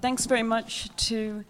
[0.00, 1.44] Thanks very much to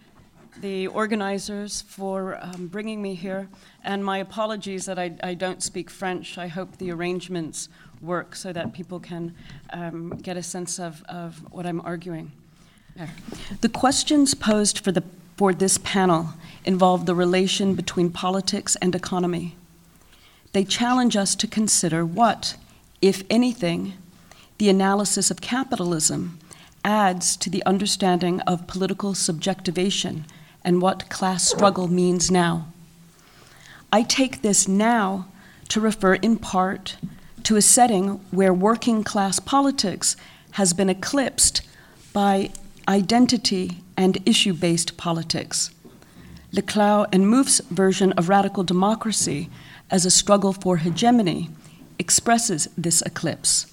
[0.62, 3.50] the organizers for um, bringing me here,
[3.82, 6.38] and my apologies that I, I, don't speak French.
[6.38, 7.68] I hope the arrangements
[8.00, 9.34] work so that people can
[9.74, 12.32] um, get a sense of, of what I'm arguing.
[13.60, 15.04] The questions posed for, the,
[15.36, 16.30] for this panel
[16.64, 19.54] involve the relation between politics and economy.
[20.52, 22.56] They challenge us to consider what,
[23.02, 23.92] if anything,
[24.56, 26.38] the analysis of capitalism
[26.84, 30.26] adds to the understanding of political subjectivation
[30.62, 32.68] and what class struggle means now.
[33.92, 35.26] I take this now
[35.68, 36.96] to refer in part
[37.44, 40.16] to a setting where working class politics
[40.52, 41.62] has been eclipsed
[42.12, 42.50] by
[42.88, 45.70] identity and issue based politics.
[46.52, 49.50] Laclau and Mouffe's version of radical democracy
[49.90, 51.50] as a struggle for hegemony
[51.98, 53.66] expresses this eclipse.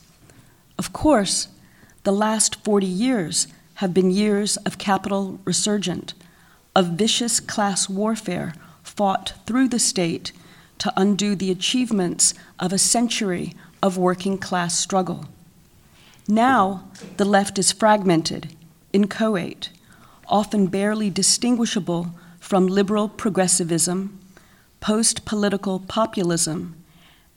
[0.77, 1.47] Of course,
[2.03, 6.13] the last 40 years have been years of capital resurgent,
[6.75, 10.31] of vicious class warfare fought through the state
[10.79, 15.25] to undo the achievements of a century of working class struggle.
[16.27, 16.85] Now,
[17.17, 18.55] the left is fragmented,
[18.93, 19.69] inchoate,
[20.27, 24.19] often barely distinguishable from liberal progressivism,
[24.79, 26.75] post political populism,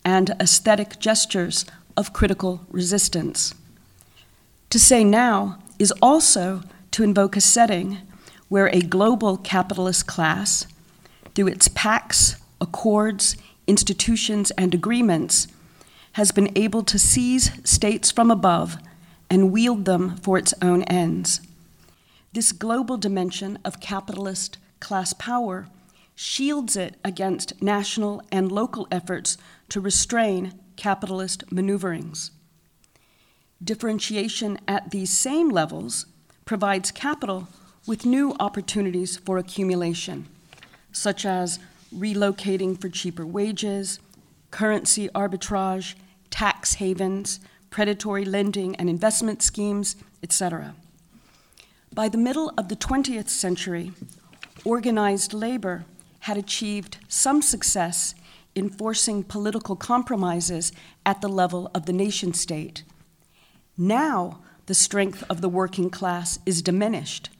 [0.05, 1.65] and aesthetic gestures
[1.97, 3.55] of critical resistance.
[4.75, 7.99] To say now is also to invoke a setting
[8.49, 10.67] where a global capitalist class,
[11.33, 13.37] through its pacts, accords,
[13.69, 15.47] institutions, and agreements,
[16.15, 18.77] has been able to seize states from above
[19.31, 21.41] and wield them for its own ends.
[22.33, 25.69] This global dimension of capitalist class power
[26.17, 32.33] shields it against national and local efforts to restrain capitalist maneuverings.
[33.65, 36.05] Differentiation at these same levels
[36.45, 37.49] provides capital
[37.87, 40.27] with new opportunities for accumulation,
[40.93, 41.59] such as
[41.95, 44.01] relocating for cheaper wages,
[44.51, 45.95] currency arbitrage,
[46.29, 50.75] tax havens, predatory lending and investment schemes, etc.
[51.93, 53.93] By the middle of the 20th century,
[54.65, 55.87] organized labor
[56.21, 58.15] had achieved some success
[58.55, 60.71] in forcing political compromises
[61.07, 62.83] at the level of the nation state.
[63.77, 67.31] Now, the strength of the working class is diminished,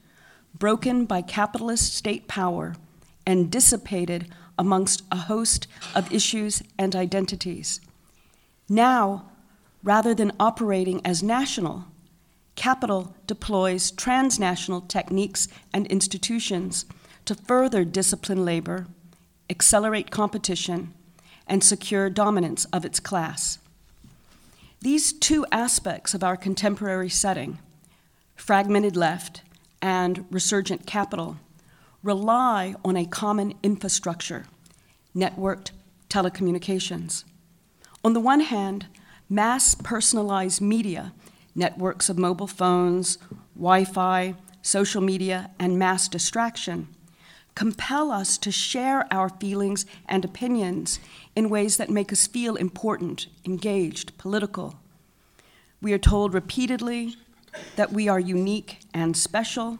[0.57, 2.75] broken by capitalist state power,
[3.25, 7.79] and dissipated amongst a host of issues and identities.
[8.67, 9.29] Now,
[9.83, 11.85] rather than operating as national,
[12.55, 16.85] capital deploys transnational techniques and institutions
[17.25, 18.87] to further discipline labor,
[19.49, 20.93] accelerate competition,
[21.47, 23.59] and secure dominance of its class.
[24.81, 27.59] These two aspects of our contemporary setting,
[28.35, 29.41] fragmented left
[29.81, 31.37] and resurgent capital,
[32.03, 34.45] rely on a common infrastructure,
[35.15, 35.71] networked
[36.09, 37.23] telecommunications.
[38.03, 38.87] On the one hand,
[39.29, 41.13] mass personalized media,
[41.55, 43.17] networks of mobile phones,
[43.55, 46.87] Wi Fi, social media, and mass distraction
[47.55, 50.99] compel us to share our feelings and opinions
[51.35, 54.79] in ways that make us feel important, engaged, political.
[55.81, 57.15] We are told repeatedly
[57.75, 59.79] that we are unique and special,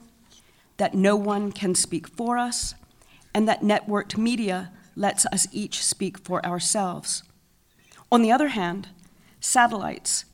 [0.77, 2.75] that no one can speak for us,
[3.33, 7.23] and that networked media lets us each speak for ourselves.
[8.11, 8.89] On the other hand,
[9.39, 10.25] satellites,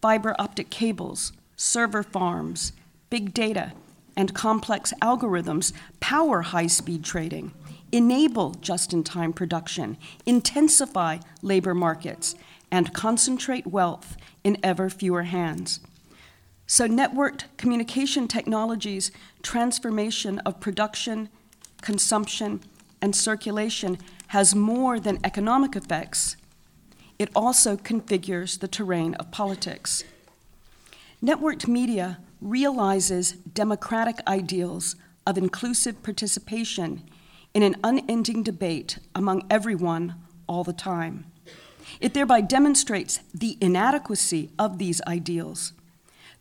[0.00, 2.72] fiber optic cables, server farms,
[3.08, 3.72] big data,
[4.16, 7.52] and complex algorithms power high speed trading,
[7.92, 9.96] enable just in time production,
[10.26, 12.34] intensify labor markets,
[12.70, 15.80] and concentrate wealth in ever fewer hands.
[16.66, 19.10] So, networked communication technologies'
[19.42, 21.28] transformation of production,
[21.82, 22.60] consumption,
[23.02, 26.36] and circulation has more than economic effects.
[27.18, 30.04] It also configures the terrain of politics.
[31.22, 34.96] Networked media realizes democratic ideals
[35.26, 37.02] of inclusive participation
[37.54, 40.14] in an unending debate among everyone
[40.46, 41.26] all the time.
[42.00, 45.72] It thereby demonstrates the inadequacy of these ideals.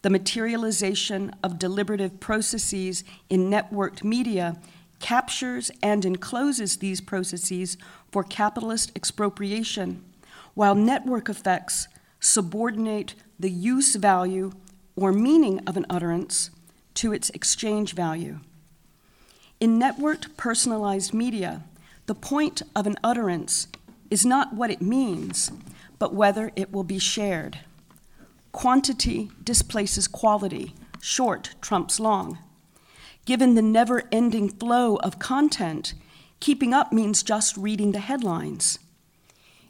[0.01, 4.57] The materialization of deliberative processes in networked media
[4.99, 7.77] captures and encloses these processes
[8.11, 10.03] for capitalist expropriation,
[10.53, 11.87] while network effects
[12.19, 14.51] subordinate the use value
[14.95, 16.49] or meaning of an utterance
[16.93, 18.39] to its exchange value.
[19.59, 21.63] In networked personalized media,
[22.05, 23.67] the point of an utterance
[24.09, 25.51] is not what it means,
[25.99, 27.59] but whether it will be shared.
[28.53, 32.39] Quantity displaces quality, short trumps long.
[33.25, 35.93] Given the never ending flow of content,
[36.39, 38.79] keeping up means just reading the headlines.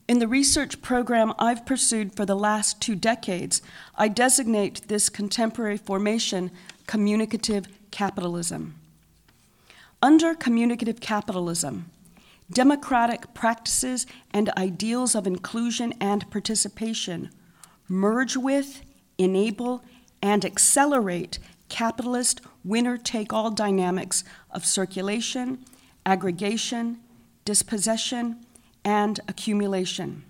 [0.07, 3.62] In the research program I've pursued for the last two decades,
[3.95, 6.51] I designate this contemporary formation
[6.85, 8.78] communicative capitalism.
[10.01, 11.91] Under communicative capitalism,
[12.49, 17.29] democratic practices and ideals of inclusion and participation
[17.89, 18.81] merge with,
[19.17, 19.83] enable,
[20.21, 21.37] and accelerate
[21.67, 25.65] capitalist winner take all dynamics of circulation,
[26.05, 26.99] aggregation,
[27.43, 28.45] dispossession,
[28.85, 30.23] and accumulation.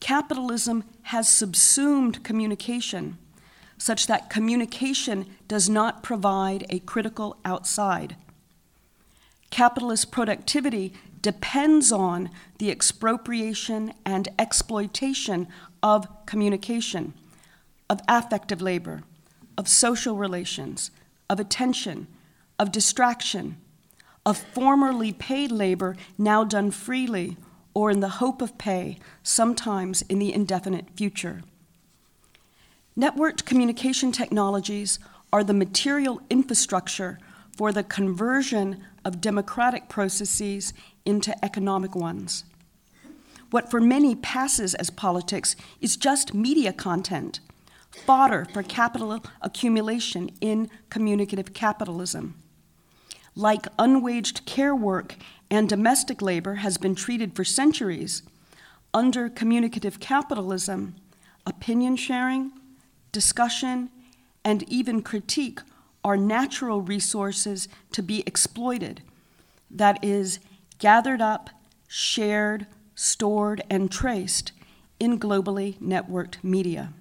[0.00, 3.18] Capitalism has subsumed communication
[3.78, 8.16] such that communication does not provide a critical outside.
[9.52, 15.46] Capitalist productivity depends on the expropriation and exploitation
[15.82, 17.12] of communication,
[17.90, 19.02] of affective labor,
[19.58, 20.90] of social relations,
[21.28, 22.06] of attention,
[22.58, 23.58] of distraction,
[24.24, 27.36] of formerly paid labor now done freely
[27.74, 31.42] or in the hope of pay, sometimes in the indefinite future.
[32.98, 34.98] Networked communication technologies
[35.30, 37.18] are the material infrastructure
[37.56, 40.72] for the conversion of democratic processes
[41.04, 42.44] into economic ones.
[43.50, 47.40] What for many passes as politics is just media content,
[47.90, 52.34] fodder for capital accumulation in communicative capitalism.
[53.34, 55.16] Like unwaged care work
[55.50, 58.22] and domestic labor has been treated for centuries,
[58.94, 60.94] under communicative capitalism,
[61.46, 62.52] opinion sharing,
[63.10, 63.90] discussion,
[64.44, 65.60] and even critique
[66.04, 69.02] are natural resources to be exploited.
[69.70, 70.38] That is,
[70.78, 71.50] gathered up,
[71.86, 74.52] shared, stored, and traced
[74.98, 76.92] in globally networked media.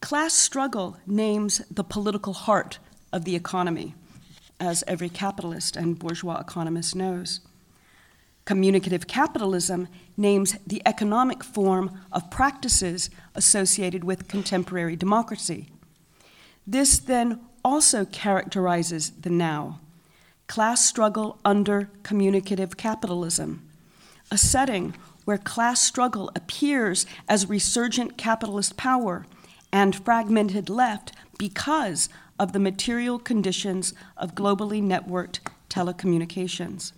[0.00, 2.78] Class struggle names the political heart
[3.12, 3.94] of the economy,
[4.60, 7.40] as every capitalist and bourgeois economist knows.
[8.44, 15.70] Communicative capitalism names the economic form of practices associated with contemporary democracy.
[16.66, 19.80] This then also characterizes the now
[20.46, 23.66] class struggle under communicative capitalism,
[24.30, 24.94] a setting
[25.24, 29.26] where class struggle appears as resurgent capitalist power
[29.72, 35.40] and fragmented left because of the material conditions of globally networked
[35.70, 36.92] telecommunications.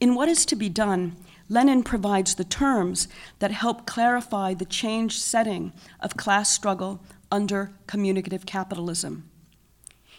[0.00, 1.16] In What is to be Done,
[1.48, 3.06] Lenin provides the terms
[3.38, 7.00] that help clarify the changed setting of class struggle
[7.30, 9.28] under communicative capitalism.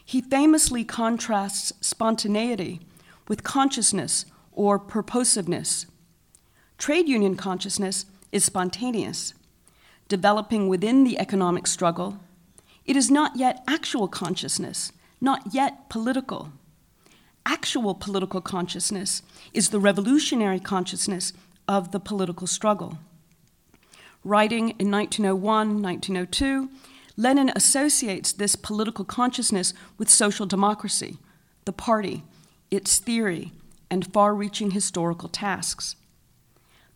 [0.03, 2.79] He famously contrasts spontaneity
[3.27, 5.85] with consciousness or purposiveness.
[6.77, 9.33] Trade union consciousness is spontaneous,
[10.07, 12.19] developing within the economic struggle.
[12.85, 16.53] It is not yet actual consciousness, not yet political
[17.47, 19.23] actual political consciousness
[19.53, 21.31] is the revolutionary consciousness
[21.67, 22.99] of the political struggle.
[24.23, 26.69] Writing in 1901, 1902,
[27.15, 31.17] Lenin associates this political consciousness with social democracy,
[31.65, 32.23] the party,
[32.69, 33.53] its theory,
[33.89, 35.95] and far reaching historical tasks.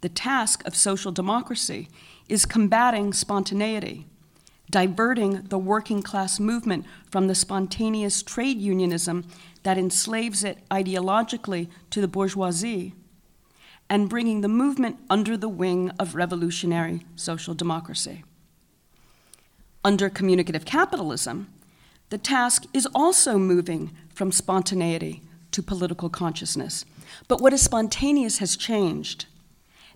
[0.02, 1.88] The task of social democracy
[2.28, 4.06] is combating spontaneity,
[4.72, 9.26] diverting the working class movement from the spontaneous trade unionism
[9.64, 12.94] that enslaves it ideologically to the bourgeoisie,
[13.90, 18.24] and bringing the movement under the wing of revolutionary social democracy.
[19.84, 21.52] Under communicative capitalism,
[22.10, 26.86] the task is also moving from spontaneity to political consciousness.
[27.28, 29.26] But what is spontaneous has changed.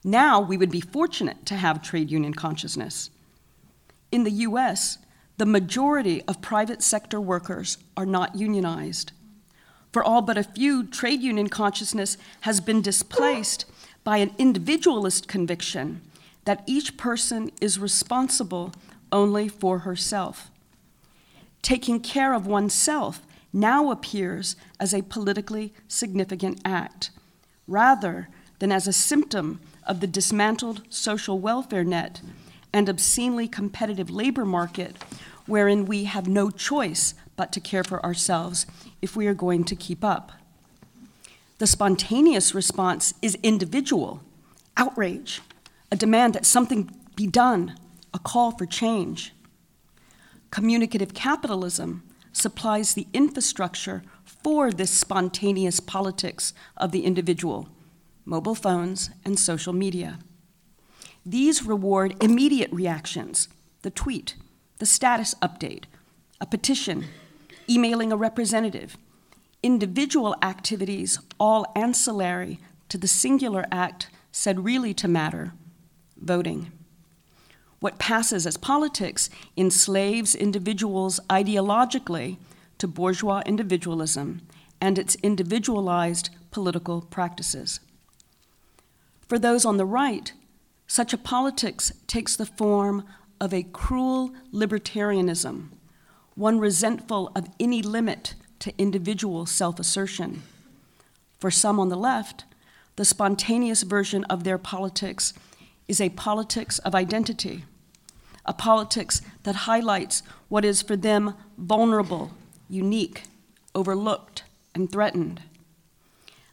[0.04, 3.10] Now we would be fortunate to have trade union consciousness.
[4.16, 4.98] In the US,
[5.36, 9.12] the majority of private sector workers are not unionized.
[9.92, 12.18] For all but a few, trade union consciousness
[12.48, 13.66] has been displaced
[14.06, 16.00] by an individualist conviction
[16.46, 18.72] that each person is responsible
[19.12, 20.50] only for herself.
[21.62, 23.20] Taking care of oneself
[23.52, 27.10] now appears as a politically significant act,
[27.68, 28.30] rather
[28.60, 32.22] than as a symptom of the dismantled social welfare net
[32.76, 34.98] and obscenely competitive labor market
[35.46, 38.66] wherein we have no choice but to care for ourselves
[39.02, 40.34] if we are going to keep up.
[41.58, 44.24] The spontaneous response is individual
[44.76, 45.40] outrage,
[45.90, 47.78] a demand that something be done,
[48.14, 49.32] a call for change.
[50.52, 52.04] Communicative capitalism
[52.34, 57.70] supplies the infrastructure for this spontaneous politics of the individual
[58.26, 60.20] mobile phones and social media.
[61.26, 63.50] These reward immediate reactions
[63.82, 64.36] the tweet,
[64.80, 65.84] the status update,
[66.42, 67.06] a petition,
[67.70, 68.98] emailing a representative,
[69.62, 75.54] individual activities, all ancillary to the singular act said really to matter
[76.18, 76.72] voting.
[77.80, 82.38] What passes as politics enslaves individuals ideologically
[82.78, 84.42] to bourgeois individualism
[84.82, 87.80] and its individualized political practices.
[89.28, 90.34] For those on the right,
[90.88, 93.06] such a politics takes the form
[93.40, 95.70] of a cruel libertarianism,
[96.36, 100.44] one resentful of any limit to individual self assertion.
[101.40, 102.46] For some on the left,
[102.96, 105.34] the spontaneous version of their politics
[105.88, 107.66] is a politics of identity,
[108.46, 112.32] a politics that highlights what is for them vulnerable,
[112.70, 113.24] unique,
[113.74, 115.42] overlooked, and threatened.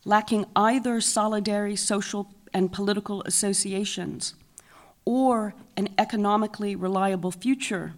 [0.05, 4.35] Lacking either solidary social and political associations
[5.05, 7.95] or an economically reliable future,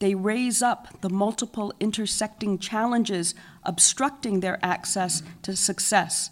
[0.00, 6.30] they raise up the multiple intersecting challenges obstructing their access to success,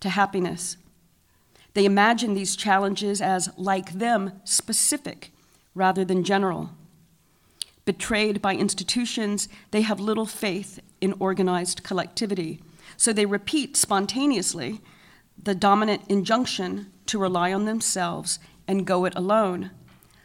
[0.00, 0.76] to happiness.
[1.74, 5.32] They imagine these challenges as, like them, specific
[5.74, 6.70] rather than general.
[7.84, 12.62] Betrayed by institutions, they have little faith in organized collectivity,
[12.96, 14.80] so they repeat spontaneously
[15.44, 19.70] the dominant injunction to rely on themselves and go it alone,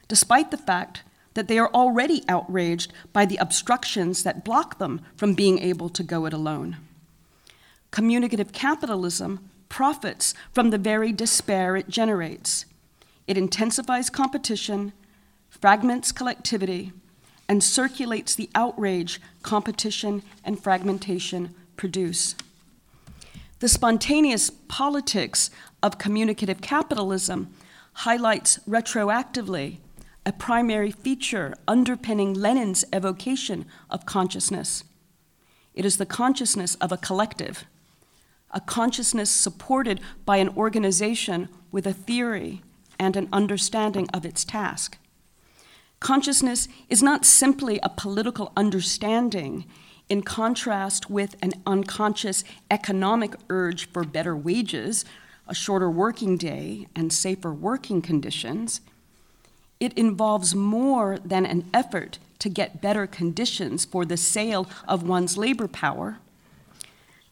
[0.08, 5.34] despite the fact that they are already outraged by the obstructions that block them from
[5.34, 6.78] being able to go it alone.
[7.92, 12.66] Communicative capitalism profits from the very despair it generates.
[13.28, 14.94] It intensifies competition,
[15.50, 16.92] fragments collectivity,
[17.48, 22.36] and circulates the outrage competition and fragmentation produce.
[23.60, 25.50] The spontaneous politics
[25.84, 27.54] of communicative capitalism
[27.92, 29.80] highlights retroactively
[30.26, 34.86] a primary feature underpinning Lenin's evocation of consciousness.
[35.74, 37.66] It is the consciousness of a collective,
[38.52, 42.62] a consciousness supported by an organization with a theory
[42.98, 44.98] and an understanding of its task.
[46.00, 49.66] Consciousness is not simply a political understanding
[50.10, 55.06] in contrast with an unconscious economic urge for better wages,
[55.48, 58.82] a shorter working day, and safer working conditions.
[59.80, 65.38] It involves more than an effort to get better conditions for the sale of one's
[65.38, 66.18] labor power.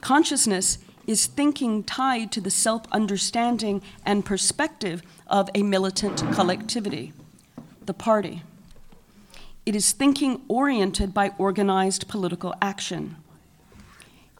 [0.01, 7.13] Consciousness is thinking tied to the self understanding and perspective of a militant collectivity,
[7.85, 8.43] the party.
[9.67, 13.17] It is thinking oriented by organized political action.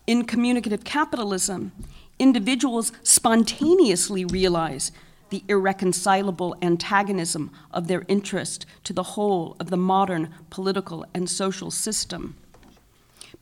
[0.07, 1.73] In communicative capitalism,
[2.17, 4.93] individuals spontaneously realize
[5.29, 11.71] the irreconcilable antagonism of their interest to the whole of the modern political and social
[11.71, 12.37] system.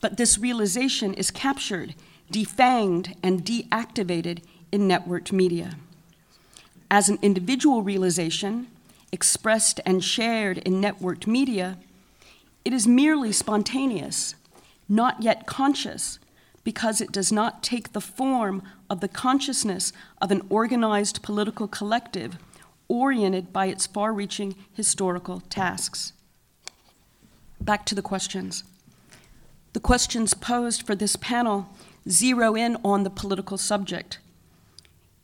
[0.02, 1.94] But this realization is captured,
[2.34, 4.40] defanged, and deactivated
[4.72, 5.76] in networked media.
[6.90, 8.70] As an individual realization,
[9.16, 11.78] expressed and shared in networked media,
[12.66, 14.36] it is merely spontaneous,
[14.90, 16.20] not yet conscious,
[16.66, 22.38] because it does not take the form of the consciousness of an organized political collective
[22.90, 26.12] oriented by its far reaching historical tasks.
[27.62, 28.66] Back to the questions.
[29.72, 31.70] The questions posed for this panel
[32.10, 34.20] zero in on the political subject.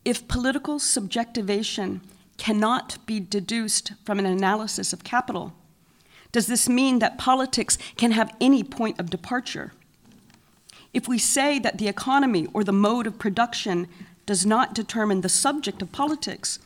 [0.05, 2.01] If political subjectivation
[2.41, 5.53] cannot be deduced from an analysis of capital?
[6.31, 9.73] Does this mean that politics can have any point of departure?
[10.91, 13.87] If we say that the economy or the mode of production
[14.25, 16.57] does not determine the subject of politics,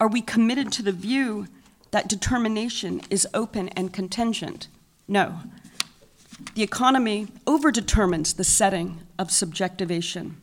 [0.00, 1.46] are we committed to the view
[1.92, 4.66] that determination is open and contingent?
[5.06, 5.42] No.
[6.56, 10.38] The economy overdetermines the setting of subjectivation.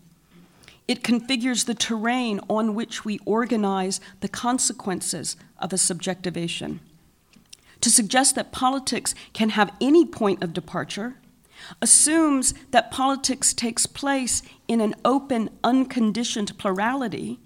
[0.87, 6.79] It configures the terrain on which we organize the consequences of a subjectivation.
[7.81, 11.15] To suggest that politics can have any point of departure
[11.81, 17.39] assumes that politics takes place in an open, unconditioned plurality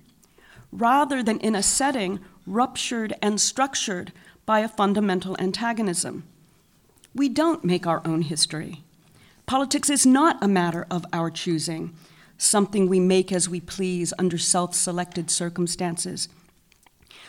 [0.71, 4.11] rather than in a setting ruptured and structured
[4.45, 6.23] by a fundamental antagonism.
[7.13, 8.83] We don't make our own history.
[9.45, 11.95] Politics is not a matter of our choosing
[12.37, 16.29] something we make as we please under self selected circumstances.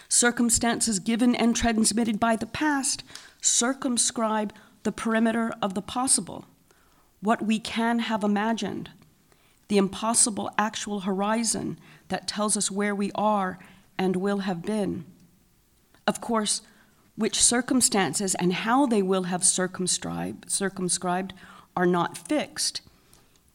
[0.09, 3.03] Circumstances given and transmitted by the past
[3.41, 6.47] circumscribe the perimeter of the possible,
[7.21, 8.91] what we can have imagined,
[9.69, 13.59] the impossible actual horizon that tells us where we are
[13.99, 15.05] and will have been.
[16.07, 16.63] Of course,
[17.17, 21.33] which circumstances and how they will have circumscribed, circumscribed
[21.77, 22.83] are not fixed,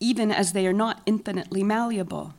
[0.01, 2.33] even as they are not infinitely malleable.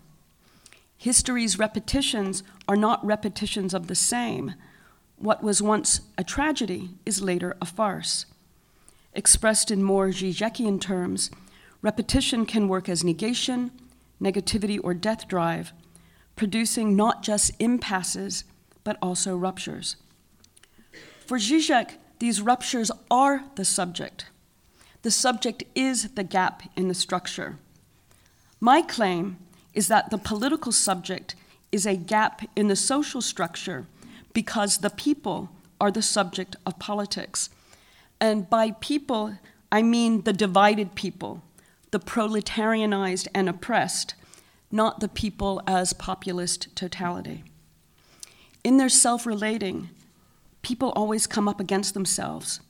[0.99, 4.54] History's repetitions are not repetitions of the same.
[5.16, 8.26] What was once a tragedy is later a farce.
[9.14, 11.31] Expressed in more Zizekian terms,
[11.81, 13.71] repetition can work as negation,
[14.21, 15.73] negativity, or death drive,
[16.35, 18.45] producing not just impasses,
[18.85, 19.97] but also ruptures.
[21.26, 24.26] For Zizek, these ruptures are the subject.
[25.02, 27.59] The subject is the gap in the structure.
[28.61, 29.38] My claim
[29.75, 31.35] is that the political subject
[31.73, 33.87] is a gap in the social structure
[34.32, 37.50] because the people are the subject of politics.
[38.21, 39.38] And by people,
[39.73, 41.42] I mean the divided people,
[41.90, 44.14] the proletarianized and oppressed,
[44.71, 47.42] not the people as populist totality.
[48.62, 49.90] In their self relating,
[50.62, 52.61] people always come up against themselves.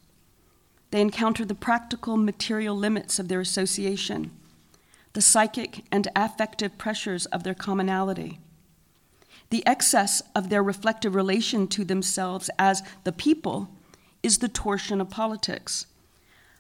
[0.93, 4.31] They encounter the practical, material limits of their association,
[5.15, 8.39] the psychic and affective pressures of their commonality,
[9.49, 13.71] the excess of their reflective relation to themselves as the people
[14.23, 15.87] is the torsion of politics.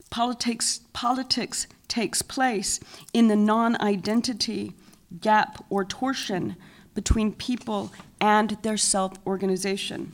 [0.09, 2.81] Politics, politics takes place
[3.13, 4.73] in the non identity
[5.21, 6.57] gap or torsion
[6.95, 10.13] between people and their self organization.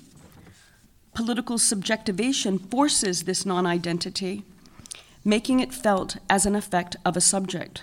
[1.19, 4.45] Political subjectivation forces this non identity,
[5.25, 7.83] making it felt as an effect of a subject.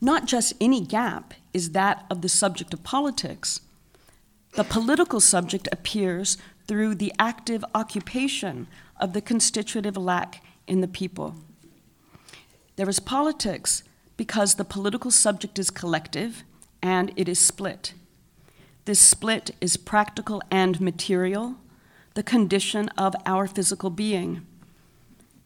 [0.00, 3.60] Not just any gap is that of the subject of politics.
[4.54, 8.68] The political subject appears through the active occupation
[8.98, 11.34] of the constitutive lack in the people.
[12.76, 13.82] There is politics
[14.16, 16.42] because the political subject is collective
[16.80, 17.92] and it is split.
[18.86, 21.56] This split is practical and material,
[22.20, 24.46] the condition of our physical being.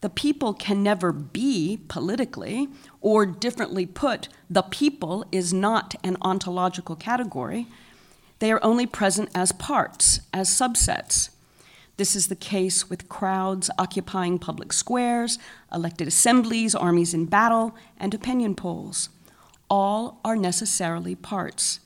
[0.01, 2.67] The people can never be politically,
[3.01, 7.69] or differently put, the people is not an ontological category.
[8.41, 11.29] They are only present as parts, as subsets.
[11.97, 15.39] This is the case with crowds occupying public squares,
[15.73, 19.11] elected assemblies, armies in battle, and opinion polls.
[19.71, 21.79] All are necessarily parts.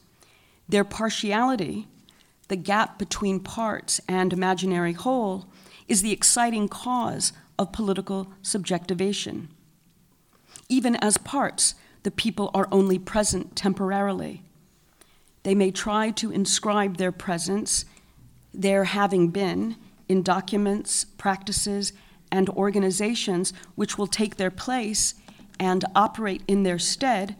[0.66, 1.88] Their partiality,
[2.48, 5.46] the gap between parts and imaginary whole,
[5.86, 9.48] is the exciting cause of political subjectivation.
[10.68, 14.42] Even as parts, the people are only present temporarily.
[15.42, 17.84] They may try to inscribe their presence,
[18.52, 19.76] their having been,
[20.08, 21.92] in documents, practices,
[22.30, 25.14] and organizations which will take their place
[25.58, 27.36] and operate in their stead,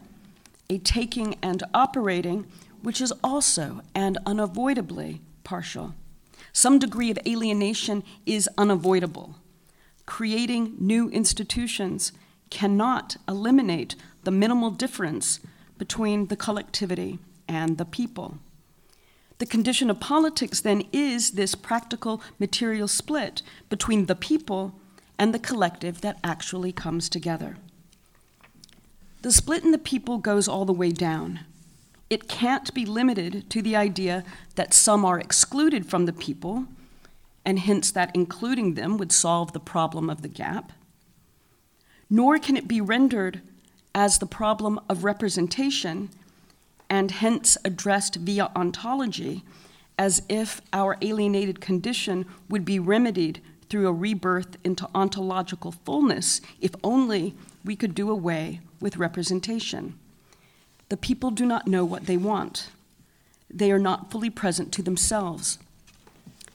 [0.69, 2.47] a taking and operating
[2.81, 5.93] which is also and unavoidably partial.
[6.53, 9.35] Some degree of alienation is unavoidable.
[10.05, 12.11] Creating new institutions
[12.49, 15.39] cannot eliminate the minimal difference
[15.77, 18.37] between the collectivity and the people.
[19.37, 24.73] The condition of politics then is this practical material split between the people
[25.17, 27.57] and the collective that actually comes together.
[29.21, 31.41] The split in the people goes all the way down.
[32.09, 34.23] It can't be limited to the idea
[34.55, 36.65] that some are excluded from the people,
[37.45, 40.71] and hence that including them would solve the problem of the gap.
[42.09, 43.41] Nor can it be rendered
[43.93, 46.09] as the problem of representation
[46.89, 49.43] and hence addressed via ontology
[49.97, 56.71] as if our alienated condition would be remedied through a rebirth into ontological fullness if
[56.83, 59.99] only we could do away with representation.
[60.89, 62.69] The people do not know what they want.
[63.49, 65.57] They are not fully present to themselves.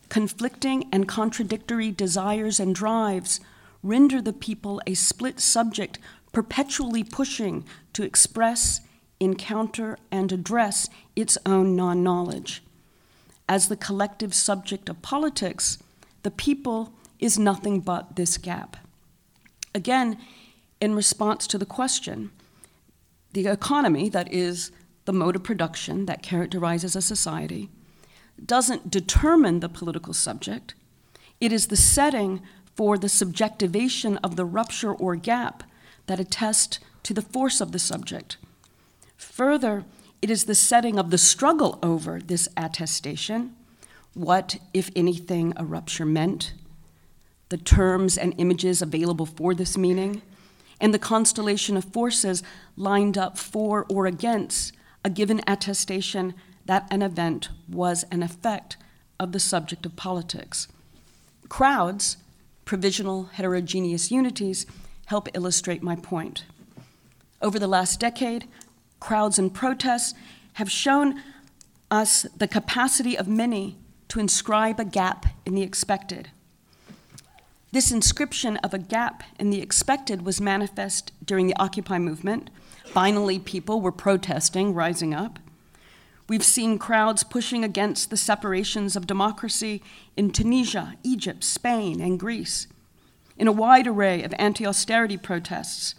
[0.08, 3.40] Conflicting and contradictory desires and drives
[3.82, 5.98] render the people a split subject
[6.32, 8.80] perpetually pushing to express
[9.20, 12.62] encounter, and address its own non knowledge.
[13.48, 15.78] As the collective subject of politics,
[16.22, 18.76] the people is nothing but this gap.
[19.74, 20.18] Again,
[20.80, 22.30] in response to the question,
[23.34, 24.70] the economy, that is,
[25.04, 27.68] the mode of production that characterizes a society,
[28.44, 30.74] doesn't determine the political subject.
[31.40, 32.40] It is the setting
[32.74, 35.62] for the subjectivation of the rupture or gap
[36.06, 38.36] that attest to the force of the subject.
[39.16, 39.84] Further,
[40.22, 43.54] it is the setting of the struggle over this attestation,
[44.14, 46.54] what, if anything, a rupture meant,
[47.48, 50.22] the terms and images available for this meaning,
[50.80, 52.42] and the constellation of forces
[52.76, 54.72] lined up for or against
[55.04, 56.34] a given attestation
[56.66, 58.76] that an event was an effect
[59.20, 60.68] of the subject of politics.
[61.48, 62.16] Crowds,
[62.64, 64.66] provisional heterogeneous unities,
[65.06, 66.44] help illustrate my point.
[67.42, 68.48] Over the last decade,
[69.00, 70.14] crowds and protests
[70.54, 71.22] have shown
[71.90, 73.76] us the capacity of many
[74.08, 76.30] to inscribe a gap in the expected.
[77.74, 82.48] This inscription of a gap in the expected was manifest during the Occupy movement.
[82.86, 85.40] Finally, people were protesting, rising up.
[86.28, 89.82] We've seen crowds pushing against the separations of democracy
[90.16, 92.68] in Tunisia, Egypt, Spain, and Greece,
[93.36, 95.96] in a wide array of anti austerity protests,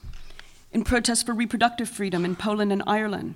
[0.71, 3.35] in protests for reproductive freedom in Poland and Ireland,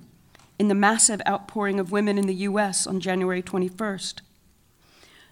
[0.58, 4.22] in the massive outpouring of women in the US on January 21st.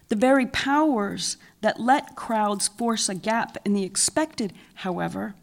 [0.09, 5.35] The very powers that let crowds force a gap in the expected, however,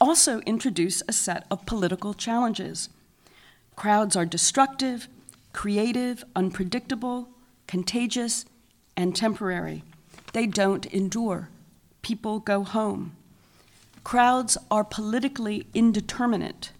[0.00, 2.90] also introduce a set of political challenges.
[3.74, 5.08] Crowds are destructive,
[5.52, 7.28] creative, unpredictable,
[7.66, 8.44] contagious,
[8.96, 9.82] and temporary.
[10.34, 11.48] They don't endure.
[12.02, 13.16] People go home.
[14.04, 16.72] Crowds are politically indeterminate.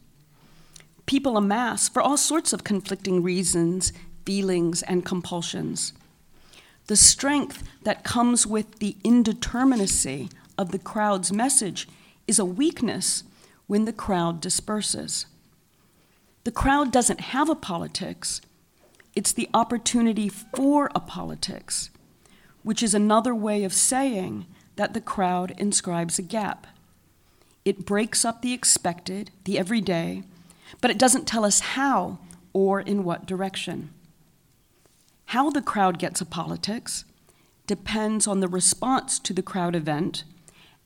[1.07, 3.92] People amass for all sorts of conflicting reasons,
[4.27, 5.92] feelings, and compulsions.
[6.92, 11.88] The strength that comes with the indeterminacy of the crowd's message
[12.26, 13.24] is a weakness
[13.66, 15.24] when the crowd disperses.
[16.44, 18.42] The crowd doesn't have a politics,
[19.16, 21.88] it's the opportunity for a politics,
[22.62, 24.44] which is another way of saying
[24.76, 26.66] that the crowd inscribes a gap.
[27.64, 30.24] It breaks up the expected, the everyday,
[30.83, 32.18] but it doesn't tell us how
[32.52, 33.88] or in what direction.
[35.33, 37.07] How the crowd gets a politics
[37.66, 40.25] depends on the response to the crowd event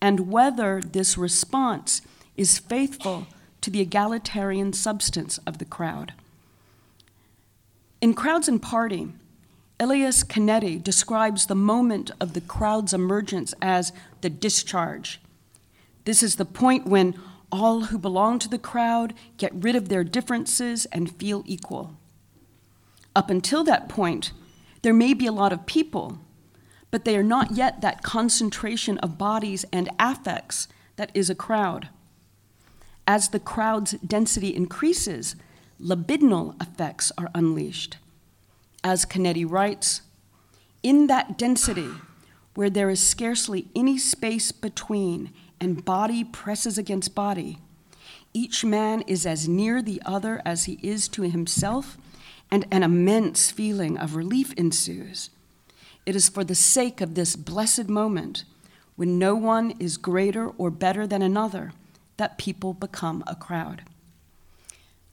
[0.00, 2.00] and whether this response
[2.36, 3.26] is faithful
[3.60, 6.12] to the egalitarian substance of the crowd.
[8.00, 9.08] In Crowds and Party,
[9.80, 15.20] Elias Canetti describes the moment of the crowd's emergence as the discharge.
[16.04, 20.04] This is the point when all who belong to the crowd get rid of their
[20.04, 21.96] differences and feel equal.
[23.16, 24.32] Up until that point,
[24.82, 26.18] there may be a lot of people,
[26.90, 31.88] but they are not yet that concentration of bodies and affects that is a crowd.
[33.06, 35.34] As the crowd's density increases,
[35.80, 37.96] libidinal effects are unleashed.
[38.84, 40.02] As Canetti writes,
[40.82, 41.88] in that density,
[42.54, 47.60] where there is scarcely any space between and body presses against body,
[48.34, 51.96] each man is as near the other as he is to himself
[52.50, 55.30] and an immense feeling of relief ensues.
[56.04, 58.44] It is for the sake of this blessed moment,
[58.94, 61.72] when no one is greater or better than another,
[62.16, 63.82] that people become a crowd.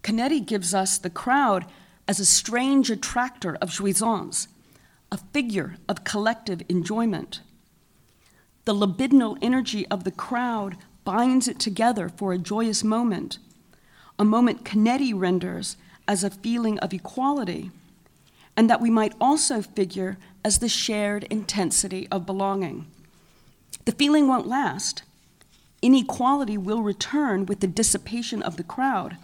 [0.03, 1.65] Canetti gives us the crowd
[2.07, 4.47] as a strange attractor of jouissance,
[5.11, 7.41] a figure of collective enjoyment.
[8.65, 13.37] The libidinal energy of the crowd binds it together for a joyous moment,
[14.17, 15.75] a moment Canetti renders
[16.07, 17.71] as a feeling of equality,
[18.55, 22.85] and that we might also figure as the shared intensity of belonging.
[23.85, 25.03] The feeling won't last.
[25.81, 29.17] Inequality will return with the dissipation of the crowd.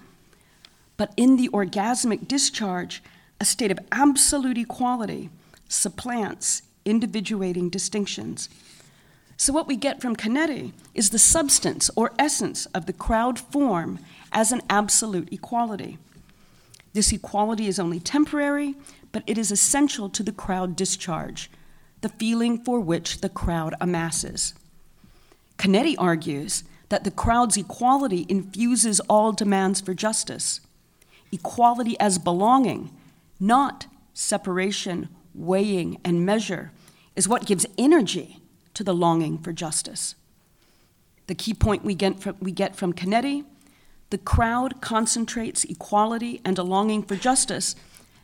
[0.98, 3.02] But in the orgasmic discharge,
[3.40, 5.30] a state of absolute equality
[5.70, 8.50] supplants individuating distinctions.
[9.38, 14.00] So, what we get from Canetti is the substance or essence of the crowd form
[14.34, 15.98] as an absolute equality.
[16.94, 18.76] This equality is only temporary,
[19.12, 21.50] but it is essential to the crowd discharge,
[22.02, 24.54] the feeling for which the crowd amasses.
[25.58, 30.62] Canetti argues that the crowd's equality infuses all demands for justice.
[31.32, 32.90] Equality as belonging,
[33.40, 36.72] not separation, weighing, and measure,
[37.16, 38.40] is what gives energy
[38.74, 40.16] to the longing for justice.
[41.28, 43.46] The key point we get from, we get from Canetti
[44.10, 47.76] the crowd concentrates equality and a longing for justice,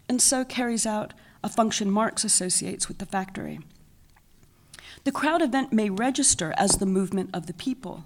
[0.09, 3.59] and so carries out a function Marx associates with the factory.
[5.03, 8.03] The crowd event may register as the movement of the people.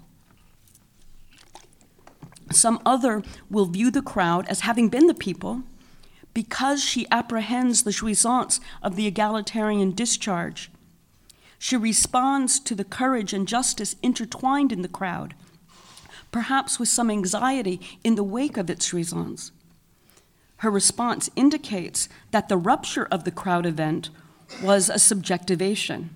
[2.50, 5.62] Some other will view the crowd as having been the people
[6.34, 10.70] because she apprehends the jouissance of the egalitarian discharge.
[11.58, 15.34] She responds to the courage and justice intertwined in the crowd
[16.30, 19.50] perhaps with some anxiety in the wake of its jouissance.
[20.58, 24.10] Her response indicates that the rupture of the crowd event
[24.62, 26.10] was a subjectivation.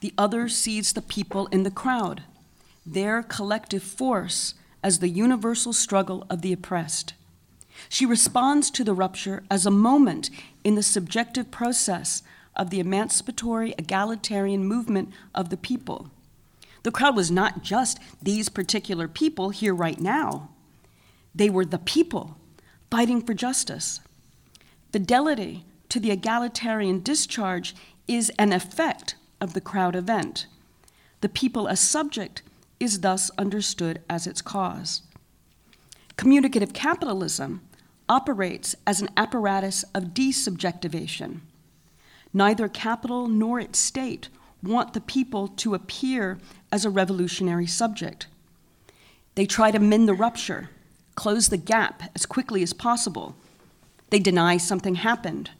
[0.00, 2.22] The other sees the people in the crowd,
[2.84, 7.14] their collective force, as the universal struggle of the oppressed.
[7.88, 10.30] She responds to the rupture as a moment
[10.62, 12.22] in the subjective process
[12.54, 16.10] of the emancipatory, egalitarian movement of the people.
[16.86, 20.50] The crowd was not just these particular people here right now,
[21.34, 22.36] they were the people
[22.92, 23.98] fighting for justice.
[24.92, 27.74] Fidelity to the egalitarian discharge
[28.06, 30.46] is an effect of the crowd event.
[31.22, 32.42] The people as subject
[32.78, 35.02] is thus understood as its cause.
[36.16, 37.62] Communicative capitalism
[38.08, 41.40] operates as an apparatus of desubjectivation.
[42.32, 44.28] Neither capital nor its state
[44.66, 46.38] want the people to appear
[46.70, 48.26] as a revolutionary subject.
[49.34, 50.70] They try to mend the rupture,
[51.14, 53.36] close the gap as quickly as possible.
[54.10, 55.50] They deny something happened,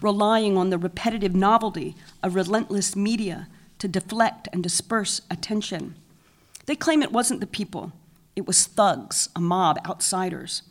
[0.00, 5.94] relying on the repetitive novelty of relentless media to deflect and disperse attention.
[6.66, 7.92] They claim it wasn't the people,
[8.36, 10.62] it was thugs, a mob, outsiders.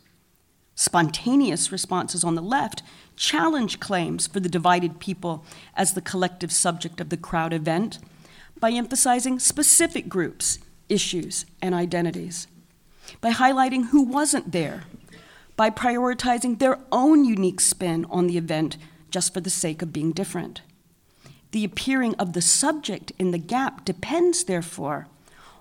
[0.74, 2.82] Spontaneous responses on the left
[3.16, 5.44] challenge claims for the divided people
[5.76, 7.98] as the collective subject of the crowd event
[8.58, 10.58] by emphasizing specific groups,
[10.88, 12.46] issues, and identities,
[13.20, 14.84] by highlighting who wasn't there,
[15.56, 18.76] by prioritizing their own unique spin on the event
[19.10, 20.62] just for the sake of being different.
[21.52, 25.06] The appearing of the subject in the gap depends, therefore,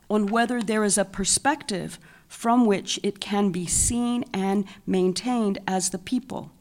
[0.10, 2.00] on whether there is a perspective
[2.34, 6.52] from which it can be seen and maintained as the people.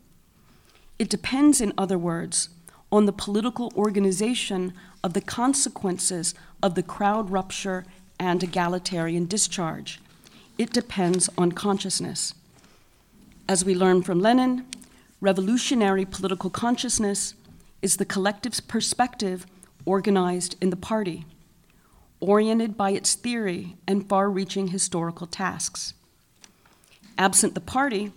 [0.98, 2.50] It depends, in other words,
[2.92, 7.86] on the political organization of the consequences of the crowd rupture
[8.20, 9.98] and egalitarian discharge.
[10.58, 12.34] It depends on consciousness.
[13.48, 14.66] As we learn from Lenin,
[15.22, 17.34] revolutionary political consciousness
[17.80, 19.46] is the collective perspective
[19.86, 21.24] organized in the party
[22.22, 25.92] oriented by its theory and far reaching historical tasks.
[27.18, 28.12] Absent the party,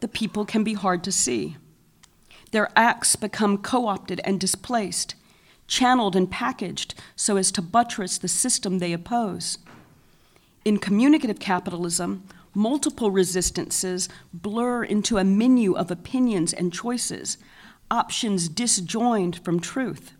[0.00, 1.56] the people can be hard to see.
[2.52, 5.16] Their acts become co opted and displaced,
[5.66, 9.58] channeled and packaged so as to buttress the system they oppose.
[10.64, 17.38] In communicative capitalism, multiple resistances blur into a menu of opinions and choices,
[17.90, 20.12] options disjoined from truth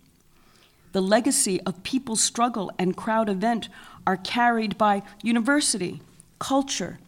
[0.99, 3.69] the legacy of people's struggle and crowd event
[4.05, 6.03] are carried by university,
[6.41, 6.99] culture,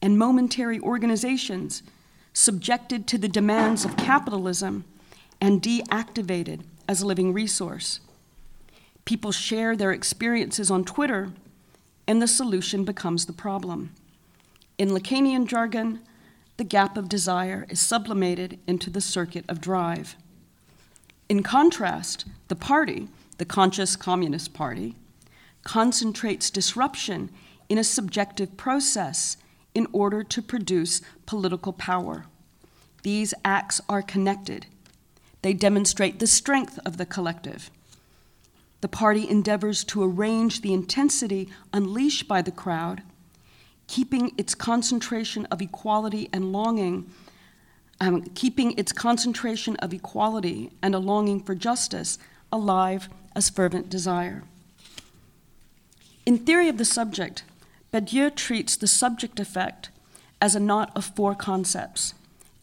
[0.00, 1.82] and momentary organizations
[2.32, 4.84] subjected to the demands of capitalism
[5.40, 7.98] and deactivated as a living resource.
[9.04, 11.32] People share their experiences on Twitter,
[12.06, 13.92] and the solution becomes the problem.
[14.78, 15.98] In Lacanian jargon,
[16.56, 20.14] the gap of desire is sublimated into the circuit of drive.
[21.28, 23.08] In contrast, the party,
[23.40, 24.96] the conscious Communist Party,
[25.64, 27.30] concentrates disruption
[27.70, 29.38] in a subjective process
[29.74, 32.26] in order to produce political power.
[33.02, 34.66] These acts are connected.
[35.40, 37.70] They demonstrate the strength of the collective.
[38.82, 43.02] The party endeavors to arrange the intensity unleashed by the crowd,
[43.86, 47.10] keeping its concentration of equality and longing,
[48.02, 52.18] um, keeping its concentration of equality and a longing for justice
[52.52, 54.44] alive as fervent desire.
[56.26, 57.44] In Theory of the Subject,
[57.92, 59.90] Badiou treats the subject effect
[60.40, 62.14] as a knot of four concepts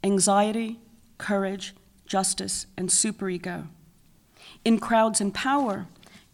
[0.03, 0.80] anxiety,
[1.17, 1.73] courage,
[2.06, 3.67] justice, and superego.
[4.63, 5.88] In Crowds and Power,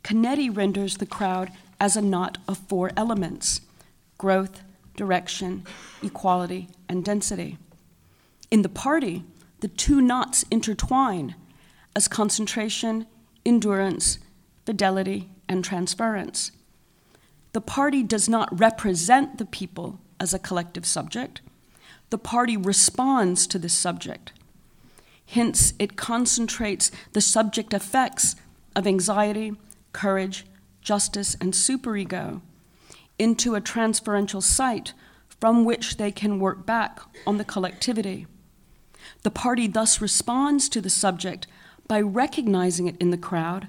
[0.04, 3.62] Canetti renders the crowd as a knot of four elements
[4.18, 4.62] growth,
[4.96, 5.66] direction,
[6.02, 7.58] equality, and density.
[8.52, 9.24] In the party,
[9.62, 11.36] the two knots intertwine
[11.96, 13.08] as concentration,
[13.46, 14.20] endurance,
[14.66, 16.52] fidelity, and transference.
[17.54, 21.42] The party does not represent the people as a collective subject.
[22.10, 24.34] The party responds to this subject.
[25.26, 28.36] Hence, it concentrates the subject effects
[28.76, 29.54] of anxiety,
[29.92, 30.46] courage,
[30.82, 32.42] justice, and superego
[33.20, 34.94] into a transferential site
[35.40, 38.26] from which they can work back on the collectivity.
[39.24, 41.48] The party thus responds to the subject
[41.88, 43.68] by recognizing it in the crowd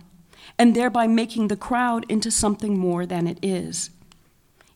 [0.58, 3.90] and thereby making the crowd into something more than it is.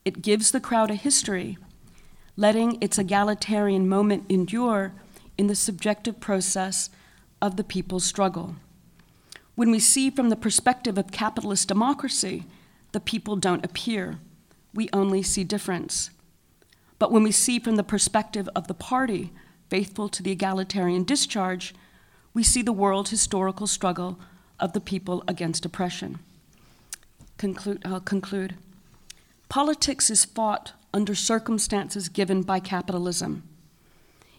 [0.05, 1.59] It gives the crowd a history,
[2.37, 4.93] letting its egalitarian moment endure
[5.37, 6.91] in the subjective process
[7.41, 8.57] of the people's struggle.
[9.55, 12.45] When we see from the perspective of capitalist democracy,
[12.93, 14.19] the people don't appear,
[14.73, 16.11] we only see difference.
[16.99, 19.33] But when we see from the perspective of the party,
[19.69, 21.75] faithful to the egalitarian discharge,
[22.35, 24.19] we see the world historical struggle
[24.61, 26.19] of the people against oppression.
[27.37, 28.55] Conclude, I'll uh, conclude.
[29.49, 33.43] Politics is fought under circumstances given by capitalism.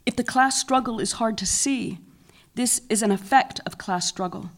[0.05, 1.99] If the class struggle is hard to see,
[2.55, 4.49] this is an effect of class struggle.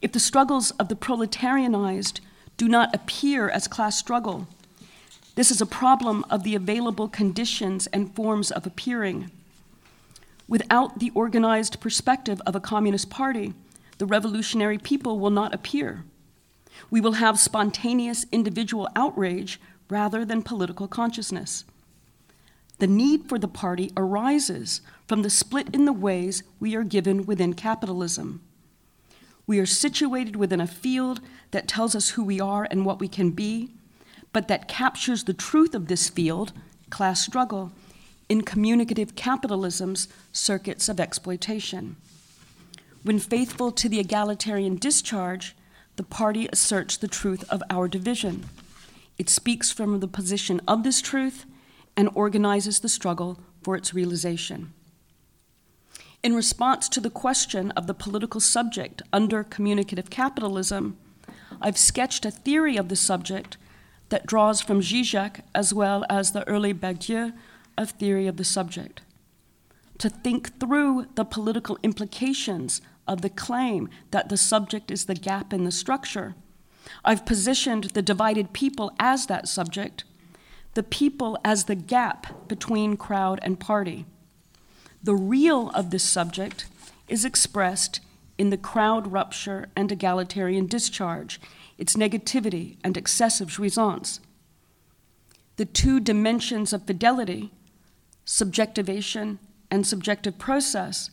[0.00, 2.20] if the struggles of the proletarianized
[2.56, 4.46] do not appear as class struggle,
[5.34, 9.30] this is a problem of the available conditions and forms of appearing.
[10.46, 13.54] Without the organized perspective of a Communist Party,
[13.98, 16.04] the revolutionary people will not appear.
[16.90, 21.64] We will have spontaneous individual outrage rather than political consciousness.
[22.78, 27.26] The need for the party arises from the split in the ways we are given
[27.26, 28.40] within capitalism.
[29.46, 33.08] We are situated within a field that tells us who we are and what we
[33.08, 33.70] can be,
[34.32, 36.52] but that captures the truth of this field,
[36.90, 37.72] class struggle,
[38.28, 41.96] in communicative capitalism's circuits of exploitation.
[43.02, 45.54] When faithful to the egalitarian discharge,
[45.96, 48.44] the party asserts the truth of our division.
[49.18, 51.44] It speaks from the position of this truth
[51.96, 54.72] and organizes the struggle for its realization.
[56.22, 60.96] In response to the question of the political subject under communicative capitalism,
[61.60, 63.56] I've sketched a theory of the subject
[64.08, 67.32] that draws from Zizek as well as the early Badiou
[67.76, 69.02] of theory of the subject.
[69.98, 75.52] To think through the political implications of the claim that the subject is the gap
[75.52, 76.36] in the structure,
[77.04, 80.04] I've positioned the divided people as that subject,
[80.74, 84.06] the people as the gap between crowd and party.
[85.02, 86.66] The real of this subject
[87.08, 88.00] is expressed
[88.36, 91.40] in the crowd rupture and egalitarian discharge,
[91.76, 94.20] its negativity and excessive jouissance.
[95.56, 97.52] The two dimensions of fidelity,
[98.24, 101.10] subjectivation and subjective process,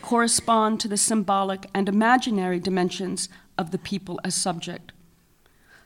[0.00, 4.92] correspond to the symbolic and imaginary dimensions of the people as subject.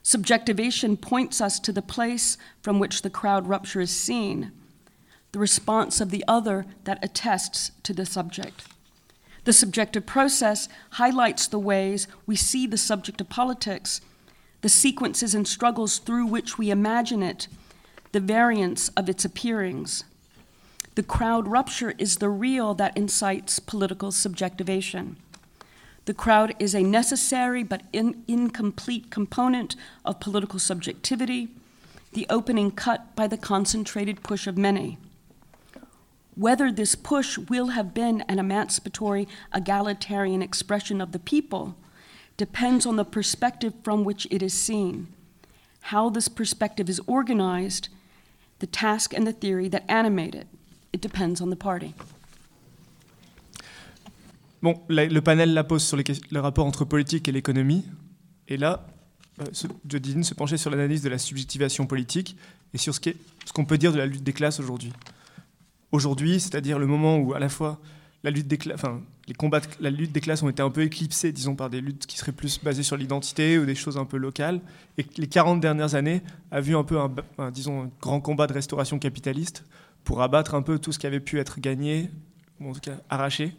[0.02, 4.52] Subjectivation points us to the place from which the crowd rupture is seen,
[5.32, 8.62] the response of the other that attests to the subject.
[9.44, 14.00] The subjective process highlights the ways we see the subject of politics,
[14.62, 17.48] the sequences and struggles through which we imagine it,
[18.12, 20.04] the variance of its appearings.
[20.96, 25.18] The crowd rupture is the real that incites political subjectivation.
[26.06, 31.48] The crowd is a necessary but in, incomplete component of political subjectivity,
[32.14, 34.96] the opening cut by the concentrated push of many.
[36.34, 41.76] Whether this push will have been an emancipatory, egalitarian expression of the people
[42.38, 45.08] depends on the perspective from which it is seen,
[45.92, 47.90] how this perspective is organized,
[48.60, 50.46] the task and the theory that animate it.
[50.96, 51.92] It depends on the party.
[54.62, 57.84] Bon, le panel la pose sur le rapport entre politique et l'économie.
[58.48, 58.86] Et là,
[59.42, 59.44] euh,
[59.86, 62.38] Jodine se penchait sur l'analyse de la subjectivation politique
[62.72, 63.00] et sur ce
[63.52, 64.90] qu'on peut dire de la lutte des classes aujourd'hui.
[65.92, 67.78] Aujourd'hui, c'est-à-dire le moment où à la fois
[68.24, 68.58] la lutte des
[69.28, 71.82] les combats de, la lutte des classes ont été un peu éclipsés, disons, par des
[71.82, 74.62] luttes qui seraient plus basées sur l'identité ou des choses un peu locales,
[74.96, 78.54] et les 40 dernières années a vu un peu un, disons, un grand combat de
[78.54, 79.64] restauration capitaliste
[80.06, 82.08] pour abattre un peu tout ce qui avait pu être gagné,
[82.60, 83.54] ou en tout cas arraché,